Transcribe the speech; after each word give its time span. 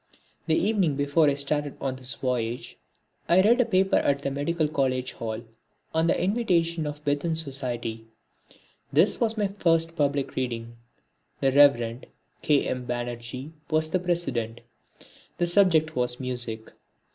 The 0.47 0.55
evening 0.57 0.95
before 0.95 1.29
I 1.29 1.35
started 1.35 1.77
on 1.79 1.95
this 1.95 2.15
voyage 2.15 2.75
I 3.29 3.39
read 3.43 3.61
a 3.61 3.65
paper 3.65 3.97
at 3.97 4.23
the 4.23 4.31
Medical 4.31 4.67
College 4.67 5.13
Hall 5.13 5.43
on 5.93 6.07
the 6.07 6.19
invitation 6.19 6.87
of 6.87 6.95
the 7.03 7.13
Bethune 7.13 7.35
Society. 7.35 8.07
This 8.91 9.19
was 9.19 9.37
my 9.37 9.49
first 9.59 9.95
public 9.95 10.35
reading. 10.35 10.75
The 11.39 11.51
Reverend 11.51 12.07
K. 12.41 12.67
M. 12.67 12.87
Banerji 12.87 13.51
was 13.69 13.91
the 13.91 13.99
president. 13.99 14.61
The 15.37 15.45
subject 15.45 15.95
was 15.95 16.19
Music. 16.19 16.71